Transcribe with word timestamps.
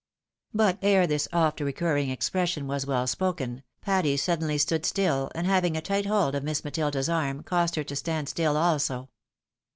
But 0.51 0.79
ere 0.81 1.05
this 1.05 1.27
oft 1.31 1.59
recurring 1.61 2.09
expression 2.09 2.65
was 2.65 2.87
well 2.87 3.05
spoken, 3.05 3.61
Patty 3.81 4.17
suddenly 4.17 4.57
stood 4.57 4.83
stiU, 4.83 5.29
and 5.35 5.45
having 5.45 5.77
a 5.77 5.81
tight 5.81 6.07
hold 6.07 6.33
of 6.33 6.43
Miss 6.43 6.63
Matilda's 6.63 7.07
arm, 7.07 7.43
caused 7.43 7.75
her 7.75 7.83
to 7.83 7.95
stand 7.95 8.27
stiU 8.27 8.55
also. 8.55 9.09